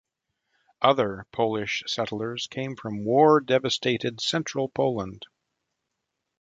Other 0.81 1.27
Polish 1.31 1.83
settlers 1.85 2.47
came 2.47 2.75
from 2.75 3.05
war-devastated 3.05 4.19
central 4.19 4.67
Poland. 4.67 5.27